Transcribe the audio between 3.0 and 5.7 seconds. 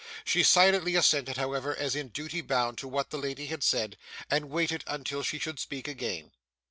the lady had said, and waited until she should